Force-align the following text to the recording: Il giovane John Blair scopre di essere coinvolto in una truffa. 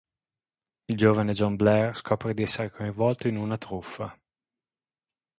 Il 0.87 0.97
giovane 0.97 1.31
John 1.33 1.55
Blair 1.55 1.95
scopre 1.95 2.33
di 2.33 2.41
essere 2.41 2.71
coinvolto 2.71 3.27
in 3.27 3.37
una 3.37 3.59
truffa. 3.59 4.19